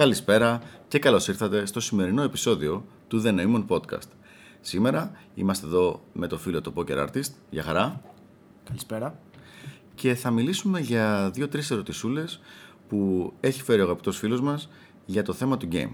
[0.00, 4.08] Καλησπέρα και καλώς ήρθατε στο σημερινό επεισόδιο του The Neumon Podcast.
[4.60, 7.30] Σήμερα είμαστε εδώ με το φίλο του Poker Artist.
[7.50, 8.02] Για χαρά.
[8.64, 9.18] Καλησπέρα.
[9.94, 12.40] Και θα μιλήσουμε για δύο-τρεις ερωτησούλες
[12.88, 14.68] που έχει φέρει ο αγαπητός φίλος μας
[15.06, 15.90] για το θέμα του game.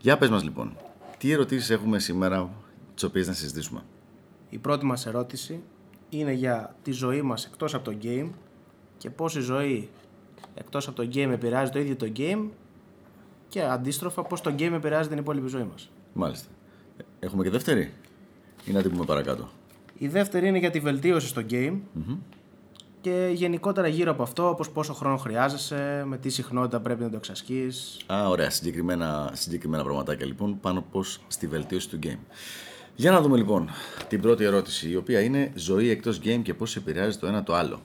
[0.00, 0.76] Για πες μας λοιπόν,
[1.18, 2.50] τι ερωτήσεις έχουμε σήμερα
[2.94, 3.82] τις οποίες να συζητήσουμε;
[4.48, 5.62] Η πρώτη μας ερώτηση
[6.08, 8.30] είναι για τη ζωή μας εκτός από το game
[8.98, 9.88] και πώς η ζωή
[10.54, 12.48] εκτός από το game επηρεάζει το ίδιο το game
[13.54, 15.90] και αντίστροφα πώς το game επηρεάζει την υπόλοιπη ζωή μας.
[16.12, 16.48] Μάλιστα.
[17.18, 17.92] Έχουμε και δεύτερη
[18.64, 19.48] ή να την πούμε παρακάτω;
[19.98, 21.78] Η δεύτερη είναι για τη βελτίωση στο game
[23.00, 27.16] και γενικότερα γύρω από αυτό, όπως πόσο χρόνο χρειάζεσαι, με τι συχνότητα πρέπει να το
[27.16, 27.96] εξασκείς.
[28.12, 28.50] Α, ωραία.
[28.50, 32.18] Συγκεκριμένα, συγκεκριμένα πραγματάκια λοιπόν πάνω πώς στη βελτίωση του game.
[32.94, 33.70] Για να δούμε λοιπόν
[34.08, 37.54] την πρώτη ερώτηση, η οποία είναι ζωή εκτός game και πώς επηρεάζει το ένα το
[37.54, 37.80] άλλο.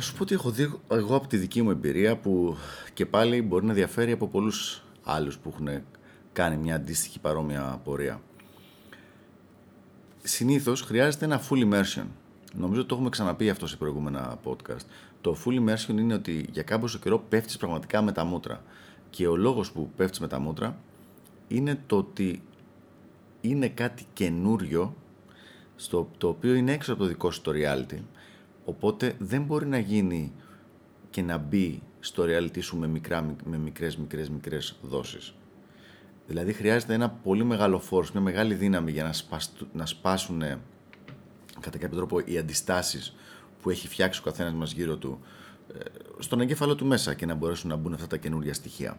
[0.00, 2.56] Θα σου πω ότι έχω δει εγώ από τη δική μου εμπειρία που
[2.94, 5.82] και πάλι μπορεί να διαφέρει από πολλούς άλλους που έχουν
[6.32, 8.20] κάνει μια αντίστοιχη παρόμοια πορεία.
[10.22, 12.04] Συνήθως χρειάζεται ένα full immersion.
[12.54, 14.84] Νομίζω ότι το έχουμε ξαναπεί αυτό σε προηγούμενα podcast.
[15.20, 18.62] Το full immersion είναι ότι για κάμποσο καιρό πέφτεις πραγματικά με τα μούτρα.
[19.10, 20.78] Και ο λόγος που πέφτεις με τα μούτρα
[21.48, 22.42] είναι το ότι
[23.40, 24.96] είναι κάτι καινούριο
[25.76, 27.98] στο, το οποίο είναι έξω από το δικό σου το reality
[28.68, 30.32] οπότε δεν μπορεί να γίνει
[31.10, 35.34] και να μπει στο reality σου με, μικρά, με μικρές μικρές μικρές δόσεις
[36.26, 40.42] δηλαδή χρειάζεται ένα πολύ μεγάλο force, μια μεγάλη δύναμη για να, σπασ, να σπάσουν
[41.60, 43.16] κατά κάποιο τρόπο οι αντιστάσεις
[43.62, 45.20] που έχει φτιάξει ο καθένας μας γύρω του
[45.74, 45.80] ε,
[46.18, 48.98] στον εγκέφαλο του μέσα και να μπορέσουν να μπουν αυτά τα καινούργια στοιχεία.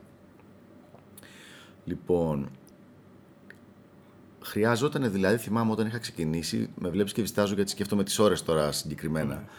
[1.86, 2.50] Λοιπόν,
[4.42, 8.72] Χρειάζονταν δηλαδή, θυμάμαι όταν είχα ξεκινήσει, με βλέπεις και βιστάζω γιατί σκέφτομαι τις ώρες τώρα
[8.72, 9.44] συγκεκριμένα.
[9.44, 9.50] Mm.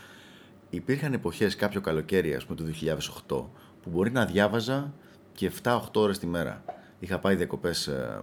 [0.70, 3.50] Υπήρχαν εποχές, κάποιο καλοκαίρι, ας πούμε το 2008,
[3.82, 4.92] που μπορεί να διάβαζα
[5.32, 6.64] και 7-8 ώρες τη μέρα.
[6.98, 8.20] Είχα πάει διακοπές ε,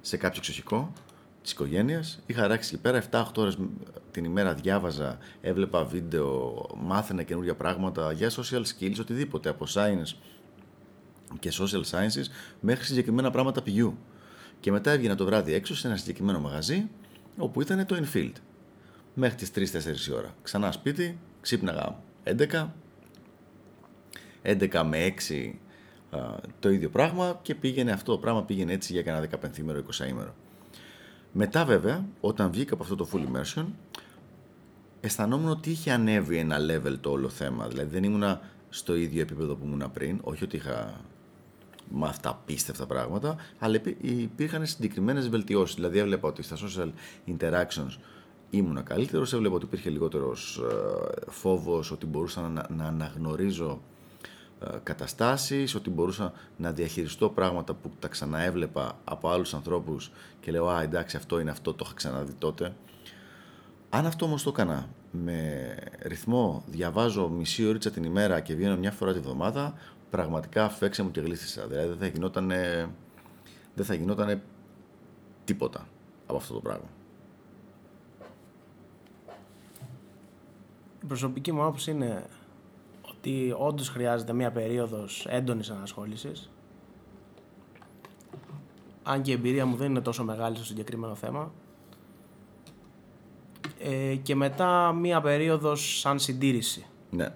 [0.00, 0.92] σε κάποιο εξοχικό
[1.42, 2.22] της οικογένειας.
[2.26, 3.58] Είχα ράξει εκεί πέρα 7-8 ώρες
[4.10, 10.16] την ημέρα διάβαζα, έβλεπα βίντεο, μάθαινα καινούργια πράγματα για social skills, οτιδήποτε από science
[11.38, 12.24] και social sciences
[12.60, 13.98] μέχρι συγκεκριμένα πράγματα πηγιού.
[14.60, 16.88] Και μετά έβγαινα το βράδυ έξω σε ένα συγκεκριμένο μαγαζί
[17.38, 18.32] όπου ήταν το infield.
[19.14, 20.34] Μέχρι τις 3-4 η ώρα.
[20.42, 22.66] Ξανά σπίτι, ξύπναγα 11,
[24.42, 25.52] 11 με 6
[26.60, 30.08] το ίδιο πράγμα και πήγαινε αυτό το πράγμα πήγαινε έτσι για κανένα 15 ημέρο, 20
[30.08, 30.34] ημέρο.
[31.32, 33.64] Μετά βέβαια, όταν βγήκα από αυτό το full immersion,
[35.00, 37.68] αισθανόμουν ότι είχε ανέβει ένα level το όλο θέμα.
[37.68, 41.00] Δηλαδή δεν ήμουνα στο ίδιο επίπεδο που ήμουν πριν, όχι ότι είχα
[41.90, 45.74] μάθει απίστευτα πράγματα, αλλά υπήρχαν συγκεκριμένες βελτιώσεις.
[45.74, 46.90] Δηλαδή, έβλεπα ότι στα social
[47.26, 47.98] interactions
[48.50, 53.80] ήμουν καλύτερος, έβλεπα ότι υπήρχε λιγότερος ε, φόβος, ότι μπορούσα να, να αναγνωρίζω
[54.60, 60.10] ε, καταστάσεις, ότι μπορούσα να διαχειριστώ πράγματα που τα ξαναέβλεπα από άλλους ανθρώπους
[60.40, 62.74] και λέω «Α, εντάξει, αυτό είναι αυτό, το είχα ξαναδεί τότε».
[63.90, 68.90] Αν αυτό όμως το έκανα με ρυθμό, διαβάζω μισή ώρα την ημέρα και βγαίνω μια
[68.90, 69.74] φορά τη βδομάδα,
[70.10, 71.66] πραγματικά φέξε μου και γλίστησα.
[71.66, 72.48] Δηλαδή δεν θα γινόταν,
[73.74, 74.42] δεν θα γινόταν
[75.44, 75.88] τίποτα
[76.26, 76.88] από αυτό το πράγμα.
[81.02, 82.26] Η προσωπική μου άποψη είναι
[83.08, 86.50] ότι όντως χρειάζεται μια περίοδος έντονης ανασχόλησης
[89.08, 91.52] αν και η εμπειρία μου δεν είναι τόσο μεγάλη στο συγκεκριμένο θέμα
[93.78, 96.86] ε, και μετά μια περίοδος σαν συντήρηση.
[97.10, 97.28] Ναι.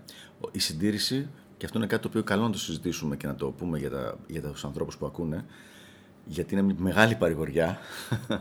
[0.53, 1.28] Η συντήρηση
[1.62, 3.90] και αυτό είναι κάτι το οποίο καλό να το συζητήσουμε και να το πούμε για,
[3.90, 5.44] τα, για τους ανθρώπους που ακούνε,
[6.24, 7.78] γιατί είναι μεγάλη παρηγοριά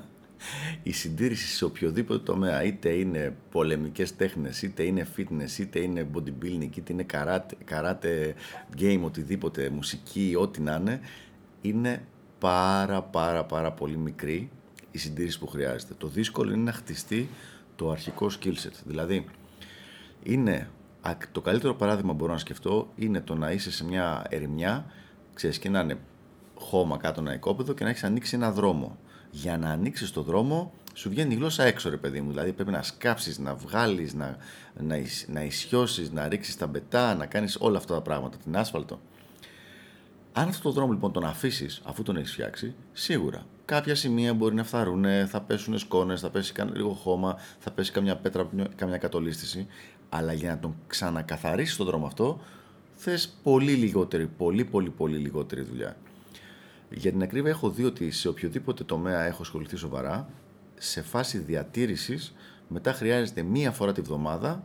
[0.83, 6.75] η συντήρηση σε οποιοδήποτε τομέα, είτε είναι πολεμικές τέχνες, είτε είναι fitness, είτε είναι bodybuilding,
[6.75, 7.05] είτε είναι
[7.69, 8.33] karate,
[8.79, 10.99] game, οτιδήποτε, μουσική, ό,τι να είναι,
[11.61, 12.05] είναι
[12.39, 14.49] πάρα πάρα πάρα πολύ μικρή
[14.91, 15.93] η συντήρηση που χρειάζεται.
[15.97, 17.29] Το δύσκολο είναι να χτιστεί
[17.75, 18.81] το αρχικό skill set.
[18.85, 19.25] Δηλαδή,
[20.23, 20.69] είναι
[21.31, 24.85] το καλύτερο παράδειγμα μπορώ να σκεφτώ είναι το να είσαι σε μια ερημιά,
[25.33, 25.97] ξέρεις, και να είναι
[26.55, 28.97] χώμα κάτω ένα οικόπεδο και να έχεις ανοίξει ένα δρόμο.
[29.31, 32.29] Για να ανοίξεις το δρόμο, σου βγαίνει η γλώσσα έξω, ρε παιδί μου.
[32.29, 34.37] Δηλαδή πρέπει να σκάψεις, να βγάλεις, να,
[34.79, 34.95] να,
[35.27, 38.99] να ισιώσεις, να ρίξεις τα μπετά, να κάνεις όλα αυτά τα πράγματα, την άσφαλτο.
[40.33, 44.55] Αν αυτό το δρόμο λοιπόν τον αφήσεις αφού τον έχεις φτιάξει, σίγουρα κάποια σημεία μπορεί
[44.55, 49.67] να φθαρούν, θα πέσουν σκόνες, θα πέσει λίγο χώμα, θα πέσει καμιά πέτρα, καμιά κατολίστηση
[50.13, 52.39] αλλά για να τον ξανακαθαρίσεις τον δρόμο αυτό,
[52.95, 55.95] θες πολύ λιγότερη, πολύ πολύ πολύ λιγότερη δουλειά.
[56.89, 60.29] Για την ακρίβεια έχω δει ότι σε οποιοδήποτε τομέα έχω ασχοληθεί σοβαρά,
[60.77, 62.33] σε φάση διατήρησης,
[62.67, 64.63] μετά χρειάζεται μία φορά τη βδομάδα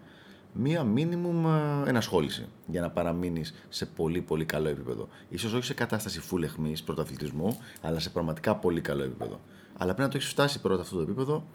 [0.59, 5.09] μία μίνιμουμ ε, ενασχόληση για να παραμείνεις σε πολύ πολύ καλό επίπεδο.
[5.29, 9.41] Ίσως όχι σε κατάσταση full εχμής πρωταθλητισμού, αλλά σε πραγματικά πολύ καλό επίπεδο.
[9.73, 11.47] Αλλά πρέπει να το έχεις φτάσει πρώτα αυτό το επίπεδο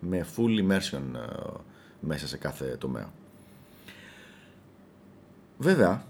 [0.00, 1.50] με full immersion ε,
[2.00, 3.12] μέσα σε κάθε τομέα.
[5.58, 6.04] Βέβαια,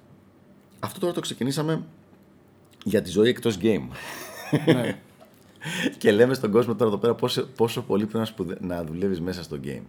[0.80, 1.84] αυτό τώρα το ξεκινήσαμε
[2.84, 3.88] για τη ζωή εκτός game.
[4.66, 4.98] Ναι.
[5.98, 8.56] και λέμε στον κόσμο τώρα εδώ πέρα πόσο, πόσο πολύ πρέπει να, σπουδε...
[8.60, 9.82] να δουλεύεις μέσα στο game.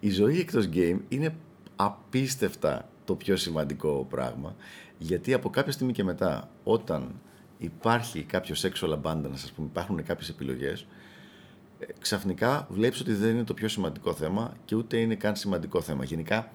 [0.00, 1.34] Η ζωή εκτός game είναι
[1.76, 4.54] απίστευτα το πιο σημαντικό πράγμα
[4.98, 7.14] γιατί από κάποια στιγμή και μετά όταν
[7.58, 10.86] υπάρχει κάποιο sexual abundance, ας πούμε, υπάρχουν κάποιες επιλογές
[11.78, 15.80] ε, ξαφνικά βλέπεις ότι δεν είναι το πιο σημαντικό θέμα και ούτε είναι καν σημαντικό
[15.80, 16.04] θέμα.
[16.04, 16.50] Γενικά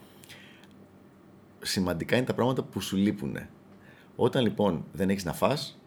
[1.65, 3.37] σημαντικά είναι τα πράγματα που σου λείπουν.
[4.15, 5.77] Όταν λοιπόν δεν έχεις να φας,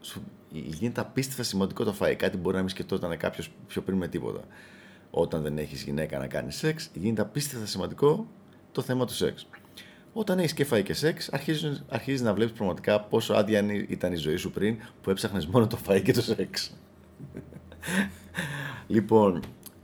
[0.00, 2.16] σου γίνεται απίστευτα σημαντικό το φάι.
[2.16, 4.40] Κάτι μπορεί να μην σκεφτόταν κάποιος πιο πριν με τίποτα.
[5.10, 8.26] Όταν δεν έχεις γυναίκα να κάνεις σεξ, γίνεται απίστευτα σημαντικό
[8.72, 9.46] το θέμα του σεξ.
[10.12, 14.16] Όταν έχεις και φάι και σεξ, αρχίζεις, αρχίζεις να βλέπεις πραγματικά πόσο άδεια ήταν η
[14.16, 16.76] ζωή σου πριν που έψαχνες μόνο το φάι και το σεξ.
[18.86, 19.42] λοιπόν,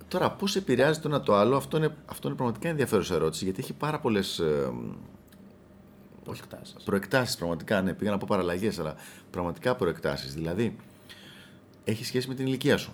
[0.09, 3.61] τώρα πώς επηρεάζει το ένα το άλλο, αυτό είναι, αυτό είναι πραγματικά ενδιαφέρουσα ερώτηση γιατί
[3.61, 4.73] έχει πάρα πολλές ε,
[6.25, 6.75] Προεκτάσει.
[6.85, 7.83] Προεκτάσεις, πραγματικά.
[7.83, 8.95] Ναι, πήγα να πω παραλλαγές, αλλά
[9.31, 10.35] πραγματικά προεκτάσεις.
[10.35, 10.77] Δηλαδή,
[11.85, 12.93] έχει σχέση με την ηλικία σου.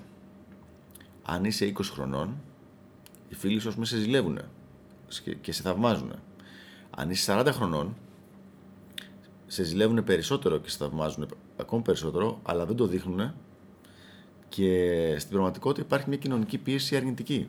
[1.23, 2.37] Αν είσαι 20 χρονών,
[3.29, 4.41] οι φίλοι σου με σε ζηλεύουν
[5.41, 6.13] και σε θαυμάζουν.
[6.91, 7.97] Αν είσαι 40 χρονών,
[9.47, 13.35] σε ζηλεύουν περισσότερο και σε θαυμάζουν ακόμη περισσότερο, αλλά δεν το δείχνουν
[14.49, 17.49] και στην πραγματικότητα υπάρχει μια κοινωνική πίεση αρνητική.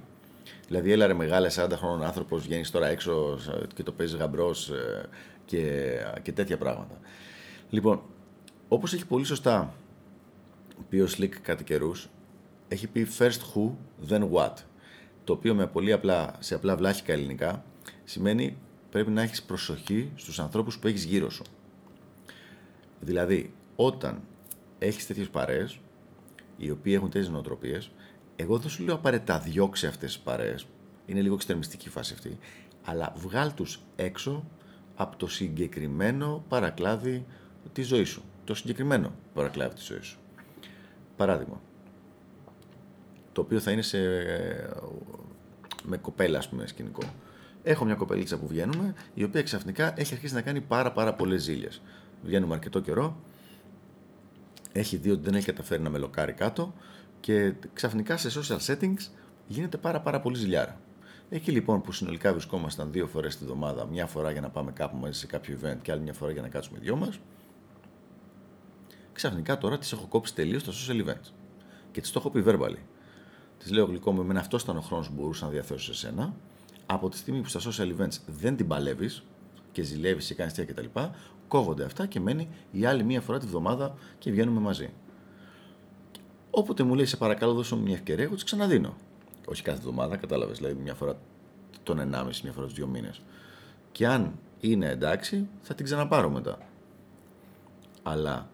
[0.71, 3.39] Δηλαδή, έλα ρε μεγάλε 40 χρόνων άνθρωπος, βγαίνεις τώρα έξω
[3.73, 5.09] και το παίζεις γαμπρός ε,
[5.45, 6.99] και, και τέτοια πράγματα.
[7.69, 8.01] Λοιπόν,
[8.67, 9.73] όπως έχει πολύ σωστά
[10.89, 12.09] πει ο Slick κατά καιρούς,
[12.67, 13.71] έχει πει first who,
[14.09, 14.53] then what.
[15.23, 17.63] Το οποίο με πολύ απλά, σε απλά βλάχικα ελληνικά
[18.03, 18.57] σημαίνει
[18.89, 21.43] πρέπει να έχεις προσοχή στους ανθρώπους που έχεις γύρω σου.
[22.99, 24.21] Δηλαδή, όταν
[24.79, 25.79] έχεις τέτοιες παρέες,
[26.57, 27.91] οι οποίοι έχουν τέτοιες νοοτροπίες,
[28.41, 30.65] εγώ δεν σου λέω απαραίτητα διώξει αυτές τις παρέες,
[31.05, 32.37] είναι λίγο εξτρεμιστική φάση αυτή,
[32.83, 34.45] αλλά βγάλ τους έξω
[34.95, 37.25] από το συγκεκριμένο παρακλάδι
[37.73, 38.23] της ζωής σου.
[38.43, 40.17] Το συγκεκριμένο παρακλάδι της ζωής σου.
[41.15, 41.61] Παράδειγμα,
[43.31, 43.97] το οποίο θα είναι σε,
[45.83, 47.01] με κοπέλα, ας πούμε, σκηνικό.
[47.63, 51.41] Έχω μια κοπελίτσα που βγαίνουμε, η οποία ξαφνικά έχει αρχίσει να κάνει πάρα πάρα πολλές
[51.41, 51.81] ζήλιες.
[52.23, 53.17] Βγαίνουμε αρκετό καιρό,
[54.71, 56.73] έχει δει ότι δεν έχει καταφέρει να μελοκάρει κάτω
[57.21, 59.07] και ξαφνικά σε social settings
[59.47, 60.79] γίνεται πάρα πάρα πολύ ζηλιάρα.
[61.29, 64.97] Εκεί λοιπόν που συνολικά βρισκόμασταν δύο φορές τη βδομάδα, μια φορά για να πάμε κάπου
[64.97, 67.19] μαζί σε κάποιο event και άλλη μια φορά για να κάτσουμε δυο μας,
[69.13, 71.31] ξαφνικά τώρα τις έχω κόψει τελείως τα social events.
[71.91, 72.79] Και τις το έχω πει verbally.
[73.57, 76.33] Τη λέω γλυκό μου, εμένα αυτός ήταν ο χρόνος που μπορούσα να διαθέσω σε σένα.
[76.85, 79.23] Από τη στιγμή που στα social events δεν την παλεύεις
[79.71, 80.99] και ζηλεύεις και κάνεις τέτοια κτλ.,
[81.47, 84.89] κόβονται αυτά και μένει η άλλη μία φορά τη βδομάδα και βγαίνουμε μαζί.
[86.51, 88.95] Όποτε μου λέει, σε παρακαλώ, δώσω μια ευκαιρία, εγώ τη ξαναδίνω.
[89.45, 91.19] Όχι κάθε εβδομάδα, κατάλαβες, δηλαδή μια φορά
[91.83, 93.21] τον 1,5, μια φορά τους δύο μήνες.
[93.91, 96.57] Και αν είναι εντάξει, θα την ξαναπάρω μετά.
[98.03, 98.49] Αλλά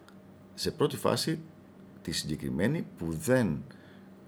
[0.54, 1.40] σε πρώτη φάση,
[2.02, 3.62] τη συγκεκριμένη που δεν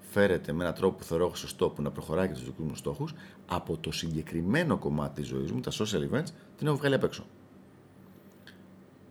[0.00, 3.14] φέρεται με έναν τρόπο που θεωρώ σωστό που να προχωράει και τους δικούς μου στόχους,
[3.46, 7.24] από το συγκεκριμένο κομμάτι της ζωής μου, τα social events, την έχω βγάλει απ' έξω.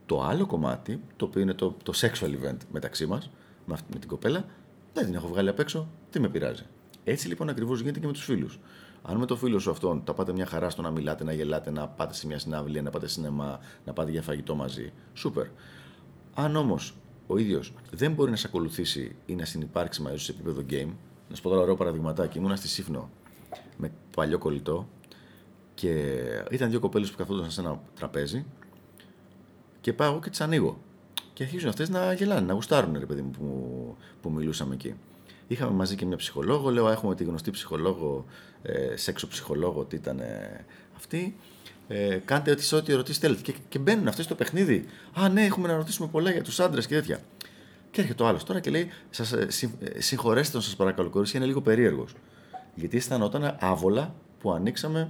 [0.06, 3.30] Το άλλο κομμάτι, το οποίο είναι το, το sexual event μεταξύ μας,
[3.70, 4.46] με, με την κοπέλα,
[4.94, 6.64] δεν την έχω βγάλει απ' έξω, τι με πειράζει.
[7.04, 8.60] Έτσι λοιπόν ακριβώς γίνεται και με τους φίλους.
[9.02, 11.72] Αν με το φίλο σου αυτόν τα πάτε μια χαρά στο να μιλάτε, να γελάτε,
[11.72, 15.48] να πάτε σε μια συναυλία, να πάτε σινεμά, να πάτε για φαγητό μαζί, σούπερ.
[16.34, 16.96] Αν όμως
[17.28, 20.94] ο ίδιος δεν μπορεί να σε ακολουθήσει ή να συνεπάρξει μαζί σου σε επίπεδο game,
[21.30, 22.38] να σου πω τώρα ωραίο παραδειγματάκι.
[22.38, 23.10] Ήμουνα στη Σύφνο
[23.78, 24.88] με παλιό κολλητό
[25.74, 26.16] και
[26.52, 28.46] ήταν δύο κοπέλες που καθόντουσαν σε ένα τραπέζι
[29.82, 30.82] και πάω και τις ανοίγω.
[31.40, 34.94] Και αρχίζουν αυτές να γελάνε, να γουστάρουν, ρε παιδί μου, που, που μιλούσαμε εκεί.
[35.48, 36.70] Είχαμε μαζί και μια ψυχολόγο.
[36.70, 38.26] Λέω, έχουμε τη γνωστή ψυχολόγο,
[38.62, 40.66] ε, σεξο ψυχολόγο, τι ήταν ε,
[40.96, 41.36] αυτή.
[41.88, 43.42] Ε, κάντε ό,τι, ό,τι ερωτήσεις θέλετε.
[43.42, 44.86] Και, και μπαίνουν αυτές στο παιχνίδι.
[45.14, 47.20] Α, ναι, έχουμε να ρωτήσουμε πολλά για τους άντρες και τέτοια.
[47.92, 49.48] Και έρχεται ο άλλος τώρα και λέει: Σας ε,
[49.80, 52.14] ε, συγχωρέστε τον, σας παρακαλώ, κορίτσι, είναι λίγο περίεργος.
[52.76, 55.10] Γιατί αισθανόταν άβολα που ανοίξαμε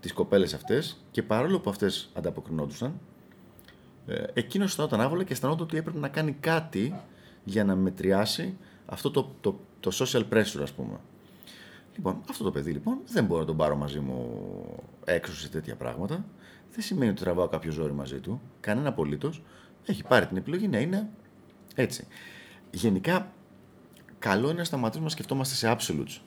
[0.00, 3.00] τις κοπέλες αυτές και παρόλο που αυτές ανταποκρινόντουσαν,
[4.06, 7.00] ε, εκείνος αισθανόταν άβολα και αισθανόταν ότι έπρεπε να κάνει κάτι
[7.44, 10.98] για να μετριάσει αυτό το, το, το social pressure, ας πούμε.
[11.96, 14.42] Λοιπόν, αυτό το παιδί λοιπόν δεν μπορώ να τον πάρω μαζί μου
[15.04, 16.24] έξω σε τέτοια πράγματα.
[16.72, 18.40] Δεν σημαίνει ότι τραβάω κάποιο ζόρι μαζί του.
[18.60, 19.42] Κανένα απολύτως.
[19.86, 21.08] Έχει πάρει την επιλογή να είναι
[21.74, 22.06] έτσι.
[22.70, 23.32] Γενικά,
[24.18, 26.20] καλό είναι να σταματήσουμε να σκεφτόμαστε σε absolutes.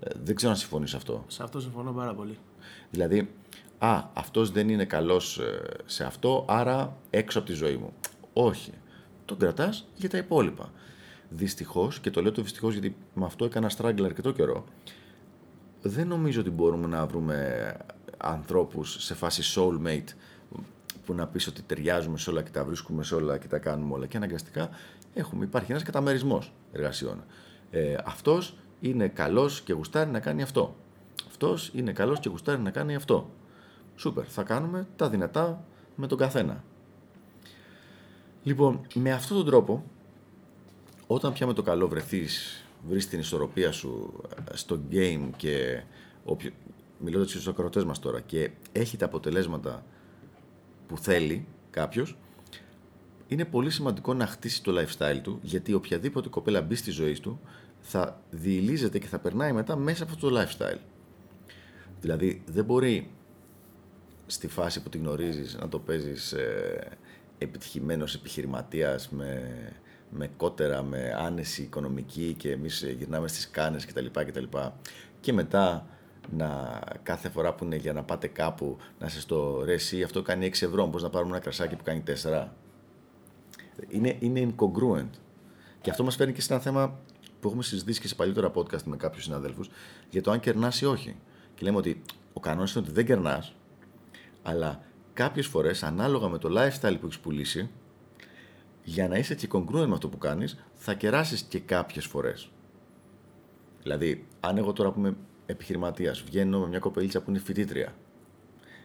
[0.00, 1.24] Ε, δεν ξέρω αν συμφωνείς σε αυτό.
[1.26, 2.38] Σε αυτό συμφωνώ πάρα πολύ.
[2.90, 3.30] Δηλαδή,
[3.78, 7.92] «Α, αυτός δεν είναι καλός ε, σε αυτό, άρα έξω από τη ζωή μου».
[8.32, 8.72] Όχι.
[9.24, 10.70] Τον κρατάς για τα υπόλοιπα.
[11.28, 14.64] Δυστυχώς, και το λέω το δυστυχώς γιατί με αυτό έκανα struggle αρκετό καιρό,
[15.82, 17.76] δεν νομίζω ότι μπορούμε να βρούμε
[18.16, 20.08] ανθρώπους σε φάση soulmate
[21.06, 23.94] που να πεις ότι ταιριάζουμε σε όλα και τα βρίσκουμε σε όλα και τα κάνουμε
[23.94, 24.68] όλα και αναγκαστικά
[25.14, 27.24] έχουμε, υπάρχει ένας καταμερισμός εργασιών.
[27.70, 30.76] Ε, αυτός είναι καλός και γουστάρει να κάνει αυτό.
[31.28, 33.30] Αυτός είναι καλός και γουστάρει να κάνει αυτό.
[33.98, 35.64] Σούπερ, θα κάνουμε τα δυνατά
[35.96, 36.64] με τον καθένα.
[38.42, 39.84] Λοιπόν, με αυτόν τον τρόπο,
[41.06, 44.20] όταν πια με το καλό βρεθείς, βρεις την ισορροπία σου
[44.52, 45.82] ε, στο game και
[46.24, 46.50] όποιο,
[46.98, 49.84] μιλώντας στους ακροτές μας τώρα και έχει τα αποτελέσματα
[50.86, 52.16] που θέλει κάποιος,
[53.28, 57.40] είναι πολύ σημαντικό να χτίσει το lifestyle του, γιατί οποιαδήποτε κοπέλα μπει στη ζωή του
[57.80, 60.80] θα διηλίζεται και θα περνάει μετά μέσα από αυτό το lifestyle.
[62.00, 63.10] Δηλαδή δεν μπορεί
[64.30, 66.88] στη φάση που τη γνωρίζεις να το παίζεις ε,
[67.38, 69.52] επιτυχημένος επιχειρηματίας με,
[70.10, 74.06] με κότερα, με άνεση οικονομική και εμείς γυρνάμε στις κάνες κτλ.
[74.12, 74.44] κτλ.
[75.20, 75.86] Και μετά
[76.30, 80.22] να κάθε φορά που είναι για να πάτε κάπου να σε το ρε εσύ αυτό
[80.22, 82.46] κάνει 6 ευρώ, πώς να πάρουμε ένα κρασάκι που κάνει 4.
[83.88, 85.10] Είναι, είναι incongruent.
[85.80, 86.98] Και αυτό μας φέρνει και σε ένα θέμα
[87.40, 89.70] που έχουμε συζητήσει και σε παλιότερα podcast με κάποιους συναδέλφους
[90.10, 91.16] για το αν κερνάς ή όχι.
[91.54, 93.54] Και λέμε ότι ο κανόνας είναι ότι δεν κερνάς,
[94.48, 94.80] αλλά
[95.12, 97.70] κάποιες φορές ανάλογα με το lifestyle που έχεις πουλήσει,
[98.84, 102.50] για να είσαι και congruent με αυτό που κάνεις, θα κεράσεις και κάποιες φορές.
[103.82, 107.94] Δηλαδή, αν εγώ τώρα που είμαι επιχειρηματίας, βγαίνω με μια κοπελίτσα που είναι φοιτήτρια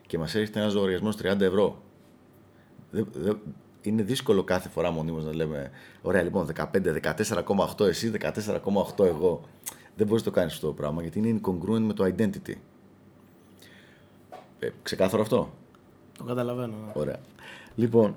[0.08, 1.82] και μας έρχεται ένας λογαριασμός 30 ευρώ.
[3.82, 9.42] είναι δύσκολο κάθε φορά μονίμως να λέμε: Ωραία, λοιπόν, 15, 14,8 εσύ, 14,8 εγώ.
[9.96, 12.56] Δεν μπορείς να το κάνεις αυτό το πράγμα γιατί είναι incongruent με το identity.
[14.64, 15.54] Ε, ξεκάθαρο αυτό.
[16.18, 16.74] Το καταλαβαίνω.
[16.86, 16.92] Ναι.
[16.94, 17.20] Ωραία.
[17.76, 18.16] Λοιπόν,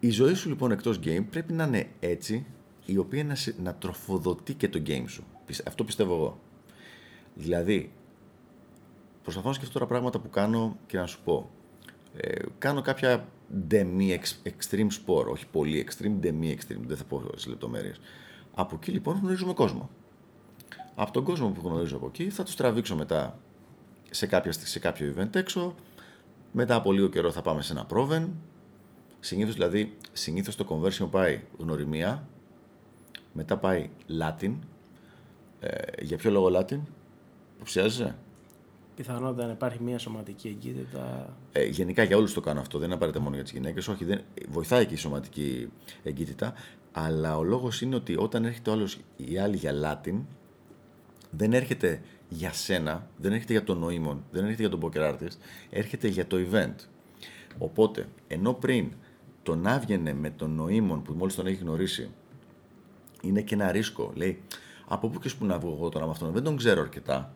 [0.00, 2.46] η ζωή σου λοιπόν εκτός game πρέπει να είναι έτσι
[2.86, 5.24] η οποία να, να τροφοδοτεί και το game σου.
[5.66, 6.38] Αυτό πιστεύω εγώ.
[7.34, 7.92] Δηλαδή,
[9.22, 11.50] προσπαθώ να σκεφτώ τώρα πράγματα που κάνω και να σου πω.
[12.16, 13.28] Ε, κάνω κάποια
[13.70, 18.00] demi extreme sport, όχι πολύ extreme, demi extreme, δεν θα πω σε λεπτομέρειες.
[18.54, 19.90] Από εκεί λοιπόν γνωρίζουμε κόσμο.
[20.94, 23.38] Από τον κόσμο που γνωρίζω από εκεί θα τους τραβήξω μετά
[24.12, 25.74] σε, κάποια, σε κάποιο event έξω,
[26.52, 28.28] μετά από λίγο καιρό θα πάμε σε ένα proven,
[29.20, 32.26] συνήθως δηλαδή, συνήθως το conversion πάει γνωριμία,
[33.32, 33.90] μετά πάει
[34.20, 34.54] Latin,
[35.60, 36.80] ε, για ποιο λόγο Latin,
[37.56, 38.16] υποψιάζεσαι;
[38.96, 41.36] Πιθανότατα να υπάρχει μια σωματική εγκύτητα.
[41.52, 42.78] Ε, γενικά για όλους το κάνω αυτό.
[42.78, 43.88] Δεν απαραίτητα μόνο για τις γυναίκες.
[43.88, 45.68] Όχι, δεν, βοηθάει και η σωματική
[46.02, 46.54] εγκύτητα.
[46.92, 50.20] Αλλά ο λόγος είναι ότι όταν έρχεται ο άλλος ή άλλη για Latin,
[51.30, 55.36] δεν έρχεται για σένα, δεν έρχεται για τον νοήμον, δεν έρχεται για τον poker artist,
[55.70, 56.74] έρχεται για το event.
[57.58, 58.92] Οπότε, ενώ πριν
[59.42, 62.10] τον άβγαινε με τον νοήμον που μόλις τον έχει γνωρίσει,
[63.22, 64.12] είναι και ένα ρίσκο.
[64.14, 64.42] Λέει,
[64.88, 67.34] από πού και σπου να βγω εγώ τώρα με αυτόν, δεν τον ξέρω αρκετά.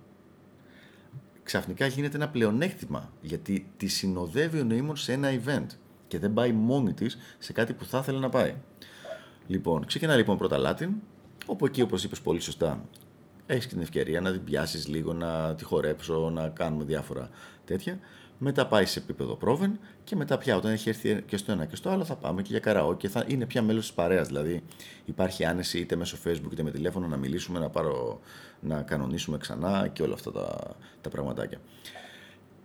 [1.42, 5.66] Ξαφνικά γίνεται ένα πλεονέκτημα γιατί τη συνοδεύει ο νοήμων σε ένα event
[6.08, 8.54] και δεν πάει μόνη της σε κάτι που θα ήθελε να πάει.
[9.46, 10.88] Λοιπόν, ξεκινά λοιπόν πρώτα Latin,
[11.46, 12.84] όπου εκεί όπως είπες πολύ σωστά,
[13.46, 17.30] έχεις την ευκαιρία να την πιάσεις λίγο, να τη χορέψω, να κάνουμε διάφορα
[17.64, 17.98] τέτοια.
[18.38, 21.76] Μετά πάει σε επίπεδο πρόβεν και μετά πια όταν έχει έρθει και στο ένα και
[21.76, 24.26] στο άλλο θα πάμε και για καραό και θα είναι πια μέλος της παρέας.
[24.26, 24.62] Δηλαδή
[25.04, 28.20] υπάρχει άνεση είτε μέσω facebook είτε με τηλέφωνο να μιλήσουμε, να, πάρω,
[28.60, 31.58] να κανονίσουμε ξανά και όλα αυτά τα, τα πραγματάκια.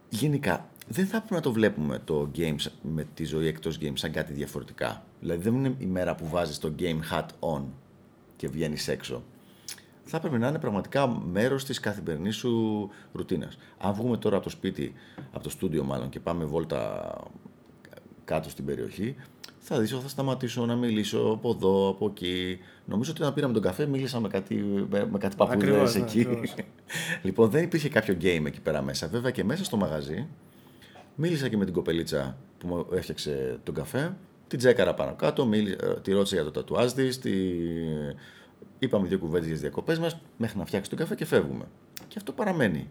[0.09, 4.11] Γενικά δεν θα πρέπει να το βλέπουμε το games με τη ζωή εκτός games σαν
[4.11, 5.03] κάτι διαφορετικά.
[5.19, 7.63] Δηλαδή δεν είναι η μέρα που βάζεις το game hat on
[8.35, 9.23] και βγαίνεις έξω
[10.03, 13.57] θα έπρεπε να είναι πραγματικά μέρος της καθημερινής σου ρουτίνας.
[13.77, 14.93] Αν βγούμε τώρα από το σπίτι,
[15.31, 17.13] από το στούντιο μάλλον, και πάμε βόλτα
[18.25, 19.15] κάτω στην περιοχή,
[19.63, 22.59] θα δεις θα σταματήσω να μιλήσω από εδώ, από εκεί.
[22.85, 24.55] Νομίζω ότι όταν πήραμε τον καφέ μίλησα με κάτι,
[24.89, 26.27] με, με κάτι παππούδες ναι, εκεί.
[27.23, 29.07] λοιπόν, δεν υπήρχε κάποιο game εκεί πέρα μέσα.
[29.07, 30.27] Βέβαια και μέσα στο μαγαζί
[31.15, 34.15] μίλησα και με την κοπελίτσα που μου έφτιαξε τον καφέ.
[34.47, 37.31] Την τσέκαρα πάνω κάτω, μίλησα, τη ρώτησα για το τατουάζ της, τη,
[38.79, 41.65] Είπαμε δύο κουβέντες για τις διακοπές μας μέχρι να φτιάξει τον καφέ και φεύγουμε.
[42.07, 42.87] Και αυτό παραμένει.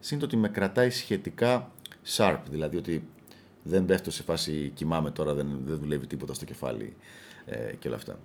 [0.00, 1.70] Σύντομα ότι με κρατάει σχετικά
[2.16, 3.08] sharp, δηλαδή ότι
[3.62, 6.96] δεν πέφτω σε φάση κοιμάμαι τώρα, δεν, δεν δουλεύει τίποτα στο κεφάλι
[7.46, 8.18] ε, και όλα αυτά.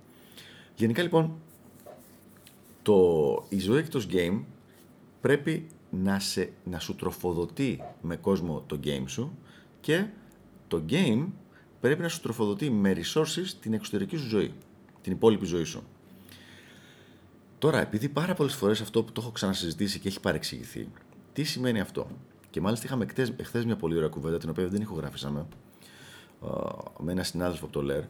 [0.74, 1.34] Γενικά λοιπόν,
[2.82, 4.40] το, η ζωή εκτός game
[5.20, 9.38] πρέπει να, σε, να σου τροφοδοτεί με κόσμο το game σου
[9.80, 10.06] και
[10.68, 11.26] το game
[11.80, 14.52] πρέπει να σου τροφοδοτεί με resources την εξωτερική σου ζωή,
[15.02, 15.82] την υπόλοιπη ζωή σου.
[17.62, 20.88] Τώρα, επειδή πάρα πολλές φορές αυτό που το έχω ξανασυζητήσει και έχει παρεξηγηθεί,
[21.32, 22.06] τι σημαίνει αυτό;
[22.50, 25.46] Και μάλιστα είχαμε εχθέ μια πολύ ωραία κουβέντα, την οποία δεν ηχογραφήσαμε,
[26.98, 28.02] με ένα συνάδελφο από το ΛΕΡ.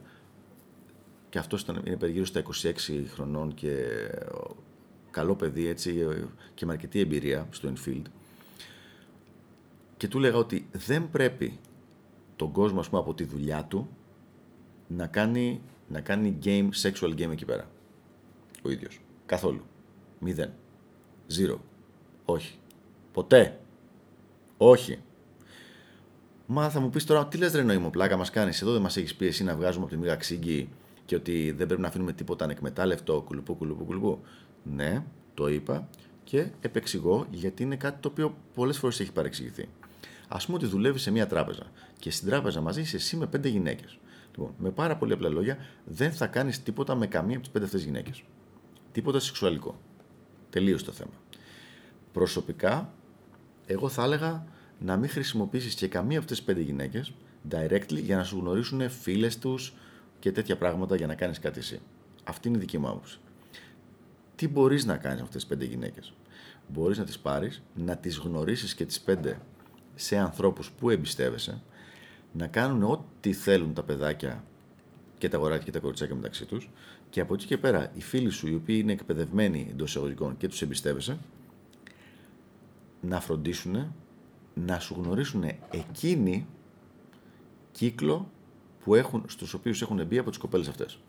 [1.29, 3.85] Και αυτός είναι περιγύρω στα 26 χρονών και
[5.11, 6.07] καλό παιδί έτσι,
[6.53, 8.05] και με αρκετή εμπειρία στο infield.
[9.97, 11.59] Και του έλεγα ότι δεν πρέπει
[12.35, 13.89] τον κόσμο ας πούμε, από τη δουλειά του
[14.87, 17.69] να κάνει, να κάνει game, sexual game εκεί πέρα.
[18.63, 19.02] Ο ίδιος.
[19.33, 19.61] Καθόλου.
[20.19, 20.51] Μηδέν.
[21.37, 21.57] Zero.
[22.25, 22.59] Όχι.
[23.13, 23.59] Ποτέ.
[24.57, 24.99] Όχι.
[26.45, 28.61] Μα θα μου πεις τώρα, τι λες ρε νοήμο, πλάκα μας κάνεις.
[28.61, 30.69] Εδώ δεν μας έχεις πει εσύ να βγάζουμε από τη μίγα ξύγκη
[31.05, 34.19] και ότι δεν πρέπει να αφήνουμε τίποτα ανεκμετάλλευτο, κουλουπού, κουλουπού, κουλουπού.
[34.63, 35.87] Ναι, το είπα
[36.23, 39.69] και επεξηγώ γιατί είναι κάτι το οποίο πολλές φορές έχει παρεξηγηθεί.
[40.27, 43.47] Α πούμε ότι δουλεύεις σε μια τράπεζα και στην τράπεζα μαζί είσαι εσύ με πέντε
[43.47, 43.97] γυναίκες.
[44.31, 47.65] Λοιπόν, με πάρα πολύ απλά λόγια, δεν θα κάνεις τίποτα με καμία από τις πέντε
[47.65, 48.23] αυτές γυναίκες.
[48.93, 49.79] Τίποτα σεξουαλικό.
[50.49, 51.11] Τελείωσε το θέμα.
[52.13, 52.93] Προσωπικά,
[53.65, 54.45] εγώ θα έλεγα
[54.79, 57.13] να μην χρησιμοποιήσεις και καμία από αυτές τις πέντε γυναίκες
[57.49, 59.73] directly για να σου γνωρίσουν φίλες τους
[60.19, 61.79] και τέτοια πράγματα για να κάνεις κάτι εσύ.
[62.23, 63.19] Αυτή είναι η δική μου άποψη.
[64.35, 66.13] Τι μπορείς να κάνεις με αυτές τις πέντε γυναίκες;
[66.67, 69.39] Μπορείς να τις πάρεις, να τις γνωρίσεις και τις πέντε
[69.95, 71.61] σε ανθρώπους που εμπιστεύεσαι,
[72.31, 74.43] να κάνουν ό,τι θέλουν τα παιδάκια
[75.17, 76.69] και τα αγοράκια και τα κοριτσάκια μεταξύ τους
[77.13, 80.47] και από εκεί και πέρα οι φίλοι σου οι οποίοι είναι εκπαιδευμένοι εντός εισαγωγικών και
[80.47, 81.17] τους εμπιστεύεσαι
[83.01, 83.93] να φροντίσουν
[84.53, 86.47] να σου γνωρίσουν εκείνοι
[87.71, 88.29] κύκλο
[88.83, 90.99] που έχουν, στους οποίους έχουν μπει από τις κοπέλες αυτές.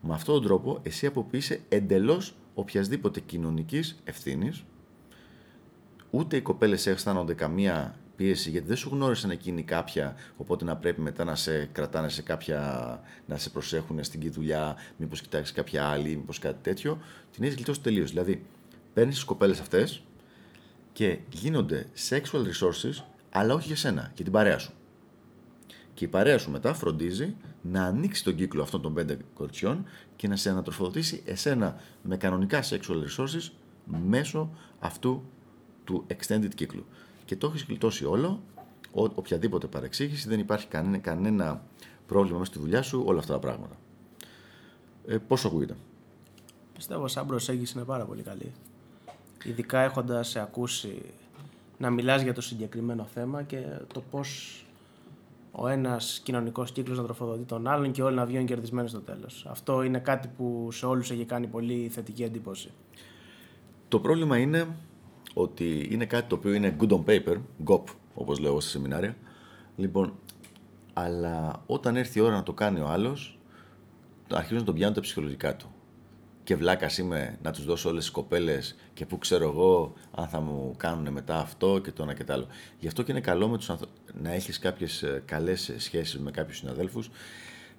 [0.00, 4.64] Με αυτόν τον τρόπο εσύ αποποιείσαι εντελώς οποιασδήποτε κοινωνικής ευθύνης
[6.10, 11.00] ούτε οι κοπέλες αισθάνονται καμία πίεση γιατί δεν σου γνώρισαν εκείνη κάποια οπότε να πρέπει
[11.00, 12.60] μετά να σε κρατάνε σε κάποια
[13.26, 16.98] να σε προσέχουν στην δουλειά μήπως κοιτάξεις κάποια άλλη μήπως κάτι τέτοιο
[17.32, 18.44] την έχεις γλιτώσει τελείως δηλαδή
[18.94, 20.02] παίρνεις τις κοπέλες αυτές
[20.96, 24.72] και γίνονται sexual resources, αλλά όχι για σένα, για την παρέα σου.
[25.94, 29.84] Και η παρέα σου μετά φροντίζει να ανοίξει τον κύκλο αυτών των πέντε κοριτσιών
[30.16, 33.50] και να σε ανατροφοδοτήσει εσένα με κανονικά sexual resources
[33.84, 35.22] μέσω αυτού
[35.84, 36.86] του extended κύκλου.
[37.26, 38.42] Και το έχεις γλιτώσει όλο,
[38.92, 41.62] ο, οποιαδήποτε παρεξήγηση, δεν υπάρχει κανένα, κανένα
[42.06, 43.76] πρόβλημα μέσα στη δουλειά σου, όλα αυτά τα πράγματα.
[45.06, 45.76] Ε, πώς ακούγεται;
[46.74, 48.52] Πιστεύω σαν προσέγγιση είναι πάρα πολύ καλή
[49.46, 51.02] ειδικά έχοντας ακούσει
[51.78, 53.62] να μιλάς για το συγκεκριμένο θέμα και
[53.92, 54.60] το πώς
[55.52, 59.46] ο ένας κοινωνικός κύκλος να τροφοδοτεί τον άλλον και όλοι να βγαίνουν κερδισμένοι στο τέλος.
[59.48, 62.70] Αυτό είναι κάτι που σε όλους έχει κάνει πολύ θετική εντύπωση.
[63.88, 64.66] Το πρόβλημα είναι
[65.38, 67.82] ότι είναι κάτι το οποίο είναι good on paper, GOP,
[68.14, 69.16] όπως λέω στα σεμινάρια.
[69.76, 70.14] Λοιπόν,
[70.92, 73.38] αλλά όταν έρθει η ώρα να το κάνει ο άλλος,
[74.32, 75.66] αρχίζουν να τον πιάνουν τα ψυχολογικά του
[76.44, 80.40] και βλάκας είμαι να τους δώσω όλες τις κοπέλες και που ξέρω εγώ αν θα
[80.40, 82.46] μου κάνουν μετά αυτό και το ένα και το άλλο.
[82.78, 83.82] Γι' αυτό και είναι καλό με τους ανθ...
[84.20, 87.10] να έχεις κάποιες καλές σχέσεις με κάποιους συναδέλφους,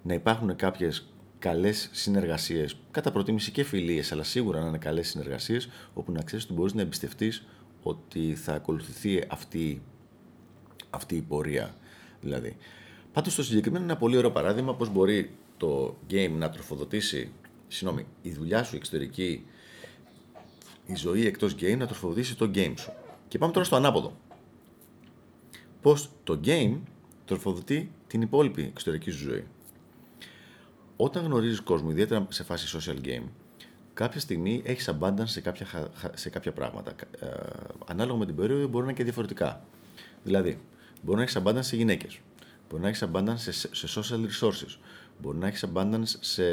[0.03, 1.07] να υπάρχουν κάποιες
[1.39, 6.45] καλές συνεργασίες, κατά προτίμηση και φιλίες, αλλά σίγουρα να είναι καλές συνεργασίες, όπου να ξέρεις
[6.45, 7.45] ότι μπορείς να εμπιστευτείς
[7.83, 9.81] ότι θα ακολουθηθεί αυτή,
[10.89, 11.75] αυτή η πορεία.
[12.21, 12.57] Δηλαδή.
[13.13, 17.31] Πάντως, το συγκεκριμένο είναι ένα πολύ ωραίο παράδειγμα πώς μπορεί το game να τροφοδοτήσει
[17.67, 19.45] συγγνώμη, η δουλειά σου εξωτερική,
[20.85, 22.91] η ζωή εκτός game να τροφοδοτήσει το game σου.
[23.27, 24.17] Και πάμε τώρα στο ανάποδο.
[25.81, 26.77] Πώς το game
[27.25, 29.47] τροφοδοτεί την υπόλοιπη εξωτερική σου ζωή.
[30.97, 33.23] Όταν γνωρίζεις κόσμο, ιδιαίτερα σε φάση social game,
[33.93, 36.91] κάποια στιγμή έχεις abundance σε κάποια, σε κάποια πράγματα.
[37.19, 37.27] Ε,
[37.85, 39.61] ανάλογα με την περίοδο μπορεί να είναι και διαφορετικά.
[40.23, 40.59] Δηλαδή,
[41.01, 42.19] μπορεί να έχεις abundance σε γυναίκες.
[42.69, 44.77] Μπορεί να έχεις abundance σε, σε social resources.
[45.21, 46.43] Μπορεί να έχεις abundance σε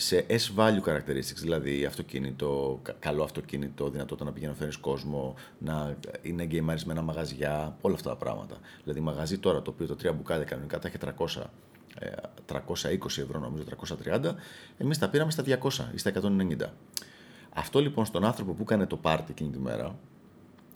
[0.00, 6.44] σε S-value characteristics, δηλαδή αυτοκίνητο, καλό αυτοκίνητο, δυνατότητα να πηγαίνεις να φέρεις κόσμο, να είναι
[6.44, 8.56] γκέιμαρισμένα μαγαζιά, όλα αυτά τα πράγματα.
[8.82, 10.96] Δηλαδή, μαγαζί τώρα το οποίο το τρία μπουκάλια κανονικά τα έχει
[11.38, 11.42] 300,
[12.46, 13.64] 320 ε, ευρώ, νομίζω
[14.06, 14.34] 330,
[14.78, 16.62] εμείς τα πήραμε στα 200 ή στα 190.
[17.50, 19.98] Αυτό λοιπόν στον άνθρωπο που έκανε το πάρτι εκείνη τη μέρα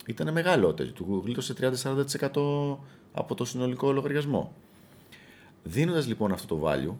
[0.05, 0.93] ήταν μεγάλο τέτοιο.
[0.93, 2.77] Του γλίτωσε 30-40%
[3.13, 4.53] από το συνολικό λογαριασμό.
[5.63, 6.95] Δίνοντας λοιπόν αυτό το value,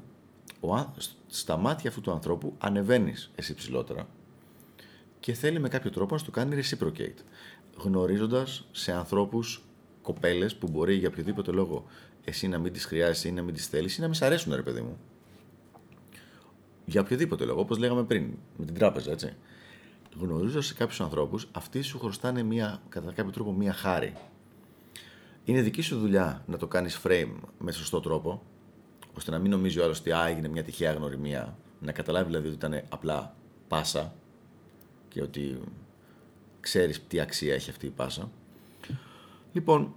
[0.70, 0.94] ο,
[1.28, 4.08] στα μάτια αυτού του ανθρώπου ανεβαίνεις εσύ ψηλότερα
[5.20, 7.24] και θέλει με κάποιο τρόπο να σου το κάνει reciprocate.
[7.78, 9.64] Γνωρίζοντας σε ανθρώπους,
[10.02, 11.86] κοπέλες που μπορεί για οποιοδήποτε λόγο
[12.24, 14.56] εσύ να μην τις χρειάζεσαι ή να μην τις θέλεις ή να μην σ' αρέσουν,
[14.56, 14.98] ρε παιδί μου.
[16.86, 19.36] Για οποιοδήποτε λόγο, όπως λέγαμε πριν, με την τράπεζα, έτσι.
[20.20, 24.14] Γνωρίζοντα σε κάποιους ανθρώπους, αυτοί σου χρωστάνε μια, κατά κάποιο τρόπο μία χάρη.
[25.44, 28.44] Είναι δική σου δουλειά να το κάνεις frame με σωστό τρόπο,
[29.18, 32.48] ώστε να μην νομίζει ο άλλος ότι α, έγινε μια τυχαία γνωριμία, να καταλάβει δηλαδή
[32.48, 33.36] ότι ήταν απλά
[33.68, 34.14] πάσα
[35.10, 35.60] και ότι
[36.60, 38.32] ξέρεις τι αξία έχει αυτή η πάσα.
[39.54, 39.94] Λοιπόν,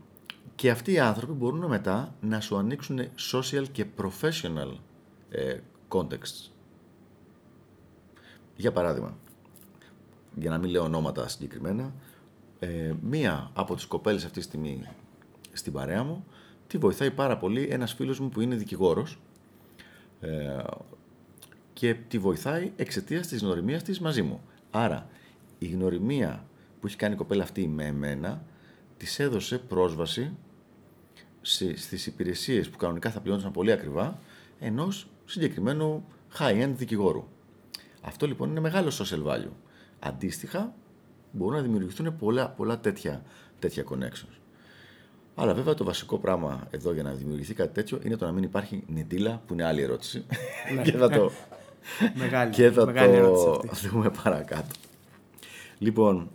[0.57, 3.01] και αυτοί οι άνθρωποι μπορούν μετά να σου ανοίξουν
[3.33, 4.73] social και professional
[5.31, 6.51] ε, contexts.
[8.57, 9.17] Για παράδειγμα,
[10.35, 11.93] για να μην λέω ονόματα συγκεκριμένα,
[12.59, 14.89] ε, μία από τις κοπέλες αυτή τη στιγμή
[15.53, 16.25] στην παρέα μου,
[16.67, 19.19] τη βοηθάει πάρα πολύ ένας φίλος μου που είναι δικηγόρος
[20.21, 20.63] ε,
[21.73, 24.41] και τη βοηθάει εξαιτίας της γνωριμίας της μαζί μου.
[24.71, 25.09] Άρα,
[25.59, 26.45] η γνωριμία
[26.81, 28.43] που έχει κάνει η κοπέλα αυτή με εμένα,
[28.97, 30.46] της έδωσε πρόσβαση σε,
[31.77, 34.19] στις υπηρεσίες που κανονικά θα πληρώνονταν πολύ ακριβά,
[34.61, 36.05] ενός συγκεκριμένου
[36.39, 37.25] high-end δικηγόρου.
[38.01, 39.53] Αυτό λοιπόν είναι μεγάλο social value.
[39.99, 40.75] Αντίστοιχα,
[41.33, 43.23] μπορούν να δημιουργηθούν πολλά, πολλά τέτοια,
[43.59, 44.37] τέτοια connections.
[45.35, 48.43] Αλλά βέβαια το βασικό πράγμα εδώ για να δημιουργηθεί κάτι τέτοιο είναι το να μην
[48.43, 50.25] υπάρχει νητήλα, που είναι άλλη ερώτηση.
[50.75, 50.83] Ναι.
[50.83, 51.31] και θα το,
[52.15, 53.89] Μεγάλη, και θα μεγάλη ερώτηση το αυτή.
[53.89, 54.75] δούμε παρακάτω.
[55.79, 56.31] Λοιπόν,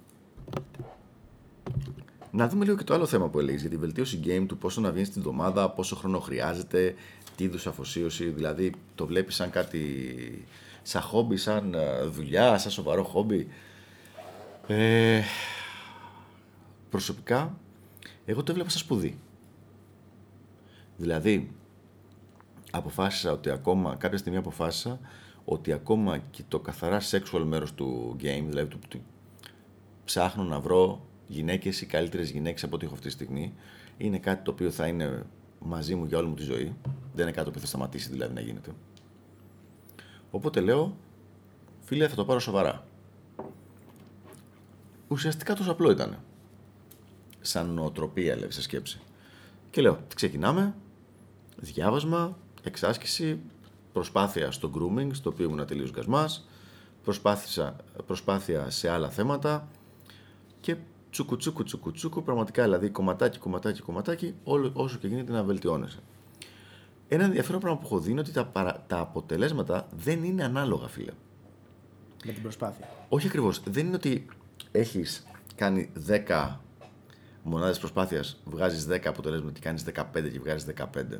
[2.32, 4.82] να δούμε λίγο και το άλλο θέμα που έλεγες για τη βελτίωση game του, πόσο
[4.82, 6.96] να βγαίνει στην εβδομάδα, πόσο χρόνο χρειάζεται,
[7.36, 8.30] τι είδους αφοσίωση.
[8.30, 10.46] Δηλαδή, το βλέπεις σαν κάτι.
[10.82, 13.48] σαν χόμπι, σαν ε, δουλειά, σαν σοβαρό χόμπι.
[14.68, 15.22] Ε,
[16.90, 17.58] προσωπικά,
[18.26, 19.18] εγώ το έβλεπα σαν σπουδή.
[20.98, 21.52] Δηλαδή,
[22.72, 25.00] αποφάσισα ότι ακόμα, κάποια στιγμή αποφάσισα
[25.46, 29.02] ότι ακόμα και το καθαρά sexual μέρος του game, δηλαδή του, του
[30.06, 33.54] ψάχνω να βρω γυναίκες ή καλύτερες γυναίκες από ό,τι έχω αυτή τη στιγμή,
[33.98, 35.24] είναι κάτι το οποίο θα είναι
[35.60, 36.76] μαζί μου για όλη μου τη ζωή.
[37.14, 38.72] Δεν είναι κάτι το οποίο θα σταματήσει δηλαδή να γίνεται.
[40.32, 40.98] Οπότε λέω,
[41.80, 42.86] φίλε θα το πάρω σοβαρά.
[45.08, 46.20] Ουσιαστικά τόσο απλό ήταν.
[47.42, 49.00] Σαν νοοτροπία, λέει, σε σκέψη.
[49.70, 50.76] Και λέω, ξεκινάμε,
[51.58, 53.40] διάβασμα, εξάσκηση,
[53.94, 56.48] προσπάθεια στο grooming, στο οποίο ήμουν τελείως γκασμάς,
[57.04, 59.68] προσπάθησα, προσπάθεια σε άλλα θέματα
[60.62, 60.76] και
[61.12, 66.00] τσούκου τσούκου τσούκου τσούκου, πραγματικά δηλαδή κομματάκι, κομματάκι, κομματάκι, όλο, όσο και γίνεται να βελτιώνεσαι.
[67.08, 70.88] Ένα ενδιαφέρον πράγμα που έχω δει είναι ότι τα, παρα- τα αποτελέσματα δεν είναι ανάλογα,
[70.88, 71.12] φίλε.
[72.26, 72.90] Με την προσπάθεια.
[73.10, 73.62] Όχι ακριβώς.
[73.66, 74.26] Δεν είναι ότι
[74.72, 75.92] έχεις κάνει
[76.28, 76.60] 10
[77.44, 81.20] μονάδες προσπάθειας, βγάζεις 10 αποτελέσματα και κάνεις 15 και βγάζεις 15.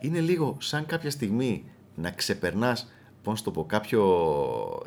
[0.00, 1.64] Είναι λίγο σαν κάποια στιγμή
[1.94, 2.82] να ξεπερνάς,
[3.22, 4.02] πώς να σου το πω, κάποιο,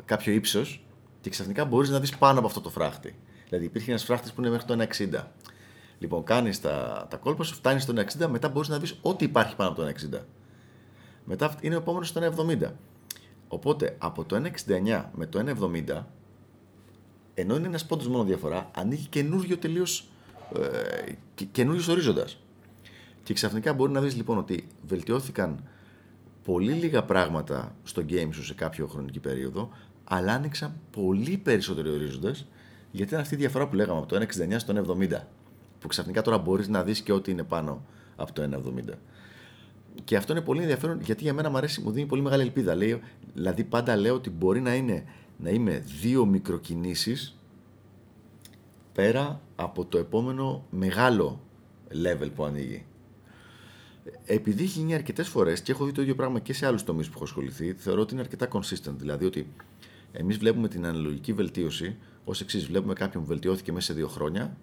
[0.04, 0.84] κάποιο ύψος
[1.20, 3.14] και ξαφνικά μπορείς να δεις πάνω από αυτό το φράχτη.
[3.54, 4.86] Δηλαδή υπήρχε ένας φράχτης που είναι μέχρι το
[5.18, 5.24] 1,60.
[5.98, 9.56] Λοιπόν, κάνεις τα, τα κόλπα σου, φτάνεις στο 1,60, μετά μπορείς να δεις ό,τι υπάρχει
[9.56, 10.20] πάνω από το 1,60.
[11.24, 12.70] Μετά είναι ο επόμενος στο 1,70.
[13.48, 16.02] Οπότε από το 1,69 με το 1,70,
[17.34, 20.08] ενώ είναι ένας πόντος μόνο διαφορά, ανοίγει καινούριο τελείως.
[20.58, 22.38] Ε, και- καινούριος ορίζοντας.
[23.22, 25.68] Και ξαφνικά μπορεί να δεις λοιπόν ότι βελτιώθηκαν
[26.44, 29.70] πολύ λίγα πράγματα στο game σου σε κάποιο χρονική περίοδο,
[30.04, 32.46] αλλά άνοιξαν πολύ περισσότεροι ορίζοντες,
[32.94, 35.20] γιατί ήταν αυτή η διαφορά που λέγαμε από το 1,69 στο 1,70.
[35.80, 37.84] Που ξαφνικά τώρα μπορείς να δεις και ό,τι είναι πάνω
[38.16, 38.92] από το 1,70.
[40.04, 42.74] Και αυτό είναι πολύ ενδιαφέρον γιατί για μένα μου αρέσει, μου δίνει πολύ μεγάλη ελπίδα.
[42.74, 43.00] Λέει,
[43.34, 45.04] δηλαδή πάντα λέω ότι μπορεί να είναι
[45.38, 47.38] να είμαι δύο μικροκινήσεις
[48.92, 51.40] πέρα από το επόμενο μεγάλο
[51.92, 52.84] level που ανοίγει.
[54.24, 57.06] Επειδή έχει γίνει αρκετές φορές και έχω δει το ίδιο πράγμα και σε άλλους τομείς
[57.06, 58.94] που έχω ασχοληθεί, θεωρώ ότι είναι αρκετά consistent.
[58.96, 59.52] Δηλαδή ότι
[60.12, 64.56] εμείς βλέπουμε την αναλογική βελτίωση ως εξής: Βλέπουμε κάποιον που βελτιώθηκε μέσα σε δύο χρόνια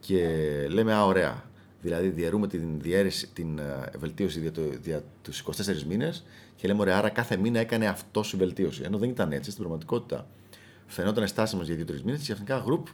[0.00, 0.28] και
[0.70, 1.44] λέμε, Α, ωραία.
[1.82, 6.24] Δηλαδή, διαιρούμε την, διαίρεση, την ε, βελτίωση δια, το, δια τους 24 μήνες
[6.56, 8.82] και λέμε, ωραία, άρα κάθε μήνα έκανε αυτός η βελτίωση.
[8.84, 10.26] Ενώ δεν ήταν έτσι στην πραγματικότητα.
[10.86, 12.86] Φαινόταν στάση μα για 2-3 μήνες και ξαφνικά γρουπ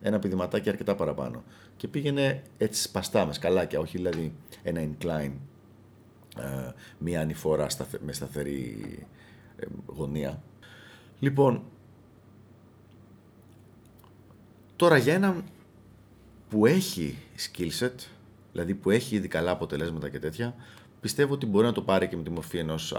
[0.00, 1.42] ένα πηδηματάκι αρκετά παραπάνω.
[1.76, 5.32] Και πήγαινε έτσι σπαστά με σκαλάκια, όχι δηλαδή ένα incline,
[6.38, 8.78] ε, μία ανηφόρα σταθε, με σταθερή
[9.56, 10.42] ε, γωνία.
[11.18, 11.62] Λοιπόν,
[14.78, 15.44] τώρα για έναν
[16.48, 17.94] που έχει skill set,
[18.52, 20.54] δηλαδή που έχει ήδη καλά αποτελέσματα και τέτοια,
[21.00, 22.96] πιστεύω ότι μπορεί να το πάρει και με τη μορφή ενός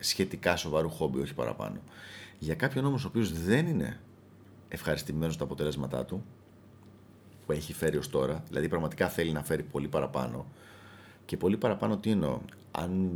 [0.00, 1.80] σχετικά σοβαρού χόμπι, όχι παραπάνω.
[2.38, 4.00] Για κάποιον όμως ο οποίος δεν είναι
[4.68, 6.24] ευχαριστημένος στα αποτελέσματά του,
[7.46, 10.46] που έχει φέρει ως τώρα, δηλαδή πραγματικά θέλει να φέρει πολύ παραπάνω.
[11.24, 12.38] Και πολύ παραπάνω τι εννοώ,
[12.70, 13.10] αν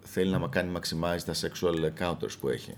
[0.00, 2.76] θέλει να κάνει maximize τα sexual encounters που έχει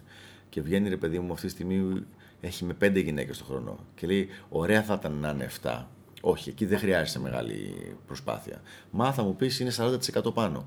[0.49, 2.05] και βγαίνει ρε παιδί μου αυτή τη στιγμή
[2.41, 5.85] έχει με πέντε γυναίκες το χρόνο και λέει ωραία θα ήταν να είναι 7
[6.29, 7.75] όχι, εκεί δεν χρειάζεται μεγάλη
[8.07, 8.61] προσπάθεια.
[8.91, 10.67] Μα θα μου πεις είναι 40% πάνω.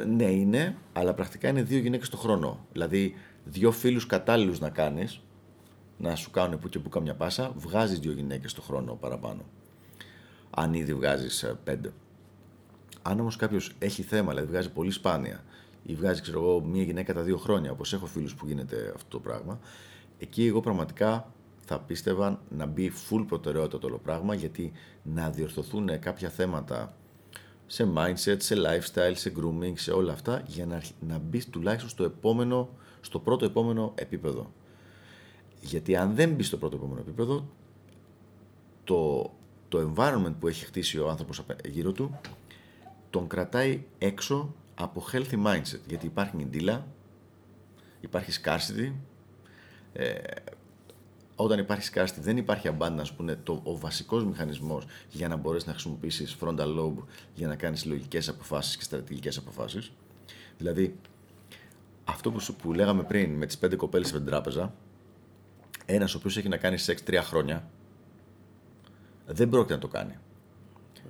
[0.00, 2.66] Ε, Ναι, είναι, αλλά πρακτικά είναι δύο γυναίκες το χρόνο.
[2.72, 5.20] Δηλαδή, δύο φίλους κατάλληλους να κάνεις,
[5.98, 9.42] να σου κάνουν που και που καμιά πάσα, βγάζεις δύο γυναίκες το χρόνο παραπάνω.
[10.50, 11.92] Αν ήδη βγάζεις πέντε.
[13.02, 15.44] Αν όμως κάποιος έχει θέμα, δηλαδή βγάζει πολύ σπάνια
[15.82, 19.08] ή βγάζει, ξέρω εγώ, μία γυναίκα τα δύο χρόνια, όπως έχω φίλους που γίνεται αυτό
[19.08, 19.60] το πράγμα,
[20.22, 21.32] εκεί εγώ πραγματικά
[21.66, 26.96] θα θα πίστευα να μπει full προτεραιότητα το όλο πράγμα γιατί να διορθωθούν κάποια θέματα
[27.66, 32.04] σε mindset, σε lifestyle, σε grooming, σε όλα αυτά για να, να μπεις τουλάχιστον στο,
[32.04, 32.68] επόμενο,
[33.00, 34.52] στο πρώτο επόμενο επίπεδο.
[35.60, 37.48] Γιατί αν δεν μπεις στο πρώτο επόμενο επίπεδο,
[38.84, 39.30] το,
[39.68, 42.20] το environment που έχει χτίσει ο άνθρωπος γύρω του
[43.10, 45.80] τον κρατάει έξω από healthy mindset.
[45.86, 46.86] Γιατί υπάρχει ντύλα,
[48.00, 48.92] υπάρχει scarcity,
[49.92, 50.12] ε,
[51.36, 55.66] όταν υπάρχει scarcity δεν υπάρχει abundance που είναι το, ο βασικός μηχανισμός για να μπορέσεις
[55.66, 59.92] να χρησιμοποιήσεις frontal lobe για να κάνεις λογικές αποφάσεις και στρατηγικές αποφάσεις.
[60.58, 60.96] Δηλαδή,
[62.04, 64.74] αυτό που, που λέγαμε πριν με τις πέντε κοπέλες με την τράπεζα,
[65.86, 67.70] ένας ο οποίος έχει να κάνει σεξ τρία χρόνια,
[69.26, 70.18] δεν πρόκειται να το κάνει.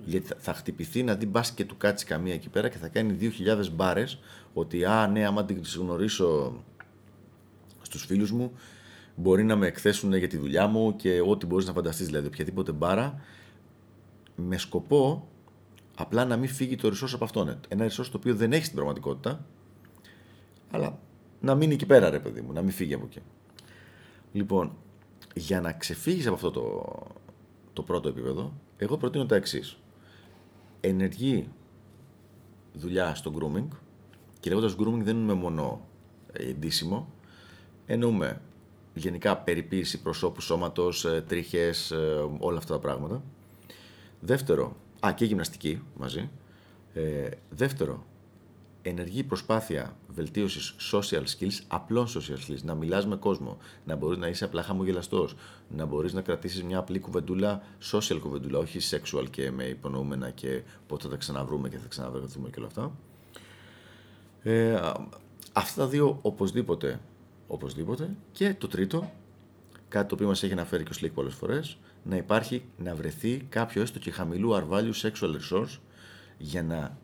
[0.05, 3.33] Γιατί θα χτυπηθεί να δει μπας και του κάτσει καμία εκεί πέρα και θα κάνει
[3.39, 4.19] 2.000 μπάρες
[4.53, 6.63] ότι α, ναι, άμα την γνωρίσω
[7.93, 8.53] στους φίλους μου,
[9.17, 12.73] μπορεί να με εκθέσουν για τη δουλειά μου και ό,τι μπορείς να φανταστείς, δηλαδή οποιαδήποτε
[12.73, 13.21] μπάρα,
[14.37, 15.29] με σκοπό
[15.97, 17.61] απλά να μην φύγει το resource από αυτόν.
[17.69, 19.45] Ένα resource το οποίο δεν έχει στην πραγματικότητα,
[20.71, 20.99] αλλά
[21.41, 23.21] να μείνει εκεί πέρα, ρε παιδί μου, να μην φύγει από εκεί.
[24.33, 24.77] Λοιπόν,
[25.35, 26.93] για να ξεφύγεις από αυτό το,
[27.73, 29.79] το πρώτο επίπεδο, εγώ προτείνω τα εξής.
[30.81, 31.49] Ενεργή
[32.73, 33.69] δουλειά στο grooming,
[34.41, 35.87] και λέγοντας grooming δεν εννοούμε μόνο
[36.33, 37.13] εντύσιμο,
[37.93, 38.41] εννοούμε
[38.95, 43.23] γενικά περιποίηση προσώπου, σώματος, ε, τρίχες, ε, όλα αυτά τα πράγματα.
[44.21, 44.77] Δεύτερο,
[45.07, 46.31] α, και γυμναστική μαζί.
[46.95, 48.05] Ε, δεύτερο,
[48.83, 52.63] ενεργή προσπάθεια βελτίωσης social skills, απλών social skills.
[52.63, 55.35] Να μιλάς με κόσμο, να μπορείς να είσαι απλά χαμογελαστός,
[55.69, 60.63] να μπορείς να κρατήσεις μια απλή κουβεντούλα, social κουβεντούλα, όχι sexual και με υπονοούμενα και
[60.87, 62.93] πότε θα τα ξαναβρούμε και θα ξαναβρεθούμε και όλα αυτά.
[64.43, 64.81] Ε,
[65.53, 67.01] αυτά τα δύο οπωσδήποτε,
[67.53, 68.17] οπωσδήποτε.
[68.33, 69.13] Και το τρίτο,
[69.89, 73.47] κάτι το οποίο μας έχει αναφέρει και ο Σλίκ πολλές φορές, να υπάρχει, να βρεθεί
[73.49, 75.79] κάποιο έστω και χαμηλού R value sexual resource
[76.39, 76.99] για να,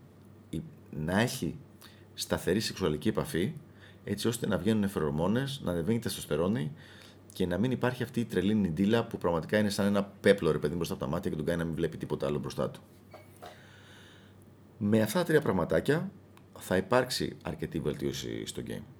[0.90, 1.58] να έχει
[2.14, 3.52] σταθερή σεξουαλική επαφή,
[4.04, 6.72] έτσι ώστε να βγαίνουν εφερομόνε, να ανεβαίνει τεστοστερόνη
[7.32, 10.58] και να μην υπάρχει αυτή η τρελή νιντήλα που πραγματικά είναι σαν ένα πέπλο ρε
[10.58, 12.80] παιδί μπροστά από τα μάτια και τον κάνει να μην βλέπει τίποτα άλλο μπροστά του.
[14.78, 16.10] Με αυτά τα τρία πραγματάκια
[16.58, 18.97] θα υπάρξει αρκετή βελτίωση στο game.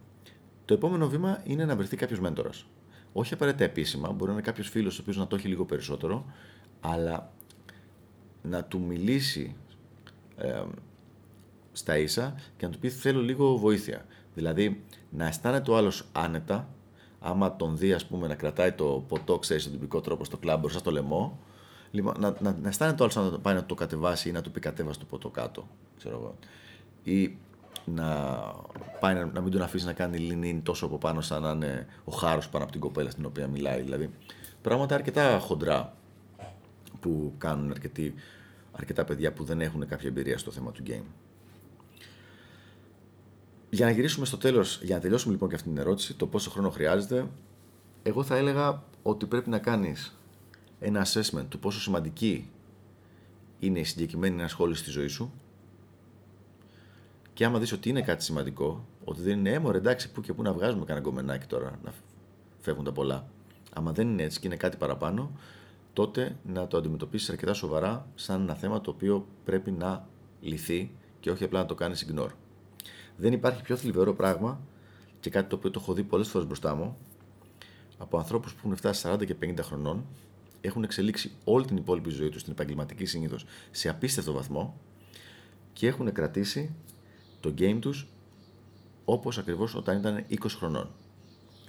[0.69, 2.67] Το επόμενο βήμα είναι να βρεθεί κάποιος μέντορας.
[3.13, 6.25] Όχι απαραίτητα επίσημα, μπορεί να είναι κάποιος φίλος ο οποίος να το έχει λίγο περισσότερο,
[6.81, 7.33] αλλά
[8.43, 9.57] να του μιλήσει
[10.37, 10.63] ε,
[11.73, 14.07] στα ίσα και να του πει θέλω λίγο βοήθεια.
[14.35, 16.69] Δηλαδή να αισθάνεται ο άλλος άνετα,
[17.21, 20.61] άμα τον δει ας πούμε να κρατάει το ποτό, ξέρεις στον τυπικό τρόπο στο κλαμπ
[20.61, 21.39] μπροστά στο λαιμό,
[21.91, 24.51] λοιπόν, να, να, να αισθάνεται ο άλλος να πάει να το κατεβάσει ή να του
[24.51, 26.35] πει κατέβασε το ποτό κάτω, ξέρω εγώ.
[27.03, 27.37] Ή
[27.95, 28.41] να
[29.01, 31.87] πάει να, να μην τον αφήσει να κάνει λινίν τόσο από πάνω σαν να είναι
[32.05, 33.83] ο χάρος πάνω από την κοπέλα στην οποία μιλάει.
[33.83, 34.11] Δηλαδή,
[34.63, 35.95] πράγματα αρκετά χοντρά
[37.01, 38.15] που κάνουν αρκετοί,
[38.73, 41.05] αρκετά παιδιά που δεν έχουν κάποια εμπειρία στο θέμα του game.
[43.71, 46.51] Για να γυρίσουμε στο τέλος, για να τελειώσουμε λοιπόν και αυτή την ερώτηση, το πόσο
[46.51, 47.27] χρόνο χρειάζεται,
[48.03, 50.17] εγώ θα έλεγα ότι πρέπει να κάνεις
[50.81, 52.51] ένα assessment του πόσο σημαντική
[53.59, 55.33] είναι η συγκεκριμένη ενασχόληση στη ζωή σου.
[57.39, 60.43] Και άμα δεις ότι είναι κάτι σημαντικό, ότι δεν είναι έμορφο, εντάξει, που και που
[60.43, 61.93] να βγάζουμε κανένα κομμενάκι τώρα, να
[62.59, 63.29] φεύγουν τα πολλά.
[63.75, 65.31] Άμα δεν είναι έτσι και είναι κάτι παραπάνω,
[65.93, 70.09] τότε να το αντιμετωπίσεις αρκετά σοβαρά σαν ένα θέμα το οποίο πρέπει να
[70.41, 72.31] λυθεί και όχι απλά να το κάνεις ignore.
[73.17, 74.61] Δεν υπάρχει πιο θλιβερό πράγμα
[75.21, 76.97] και κάτι το οποίο το έχω δει πολλές φορές μπροστά μου
[77.99, 80.07] από ανθρώπους που έχουν φτάσει 40 και 50 χρονών,
[80.61, 84.81] έχουν εξελίξει όλη την υπόλοιπη ζωή τους στην επαγγελματική συνήθως σε απίστευτο βαθμό
[85.73, 86.75] και έχουν κρατήσει
[87.41, 88.07] το game τους
[89.05, 90.91] όπως ακριβώς όταν ήταν 20 χρονών.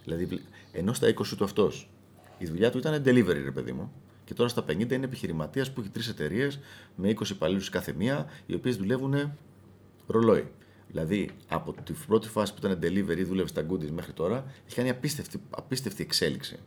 [0.03, 1.89] Δηλαδή, ενώ στα 20 του αυτός
[2.37, 3.91] η δουλειά του ήταν delivery, ρε παιδί μου,
[4.25, 6.59] και τώρα στα 50 είναι επιχειρηματίας που έχει τρεις εταιρείες
[6.95, 9.31] με 20 υπαλλήλους κάθε μία, οι οποίες δουλεύουν
[10.07, 10.47] ρολόι.
[10.87, 14.89] Δηλαδή, από τη πρώτη φάση που ήταν delivery, δούλευε στα goodies μέχρι τώρα, έχει κάνει
[14.89, 16.59] απίστευτη, απίστευτη εξέλιξη.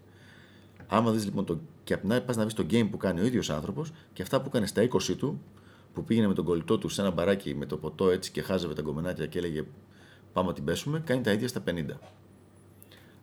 [0.86, 1.60] Άμα δεις λοιπόν το.
[1.84, 4.22] και απ' την άλλη πας να δεις το game που κάνει ο ίδιος άνθρωπος και
[4.22, 5.40] αυτά που έκανε στα 20 του,
[5.94, 8.74] που πήγαινε με τον κολλητό του σε ένα μπαράκι με το ποτό έτσι και χάζευε
[8.74, 9.64] τα κομμενάκια και έλεγε
[10.33, 11.85] Πάμε να την πέσουμε, κάνει τα ίδια στα 50.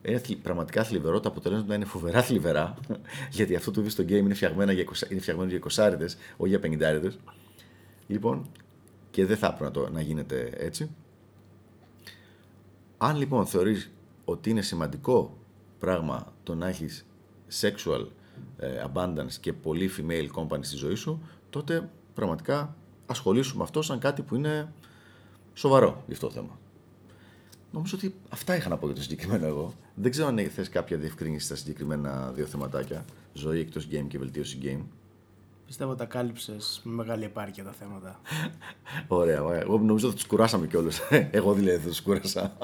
[0.01, 2.77] Είναι πραγματικά θλιβερό, τα αποτελέσματα είναι φοβερά θλιβερά,
[3.31, 5.59] γιατί αυτό το δει στο game είναι φτιαγμένο για 20, είναι φτιαγμένο για
[5.97, 5.97] 20
[6.37, 6.59] όχι για
[7.03, 7.11] 50
[8.07, 8.49] Λοιπόν,
[9.11, 10.89] και δεν θα έπρεπε να, το, να γίνεται έτσι.
[12.97, 13.91] Αν λοιπόν θεωρείς
[14.25, 15.37] ότι είναι σημαντικό
[15.79, 17.05] πράγμα το να έχεις
[17.61, 18.05] sexual
[18.57, 23.99] ε, abundance και πολύ female company στη ζωή σου, τότε πραγματικά ασχολήσου με αυτό σαν
[23.99, 24.73] κάτι που είναι
[25.53, 26.59] σοβαρό για αυτό το θέμα.
[27.71, 29.73] Νομίζω ότι αυτά είχα να πω για το συγκεκριμένο εγώ.
[29.95, 33.05] Δεν ξέρω αν θες κάποια διευκρίνηση στα συγκεκριμένα δύο θεματάκια.
[33.33, 34.83] Ζωή εκτός game και βελτίωση game.
[35.65, 38.19] Πιστεύω τα κάλυψες με μεγάλη επάρκεια τα θέματα.
[39.07, 39.61] Ωραία, ωραία.
[39.61, 40.99] Εγώ νομίζω ότι τους κουράσαμε κιόλας.
[41.31, 42.57] Εγώ δηλαδή θα τους κούρασα.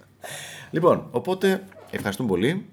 [0.70, 2.66] λοιπόν, οπότε ευχαριστούμε πολύ.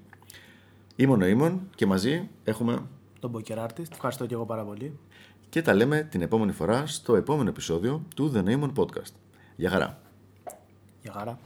[0.96, 2.82] Ήμουν ο Ήμων και μαζί έχουμε.
[3.20, 3.90] Τον Poker Artist.
[3.92, 4.98] Ευχαριστώ και εγώ πάρα πολύ.
[5.50, 9.12] Και τα λέμε την επόμενη φορά στο επόμενο επεισόδιο του The Name Podcast.
[9.56, 10.00] Γεια χαρά.
[11.02, 11.38] Γεια χαρά.